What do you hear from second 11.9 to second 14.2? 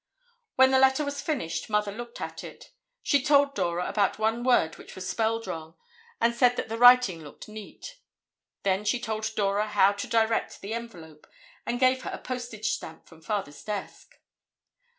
her a postage stamp from Father's desk.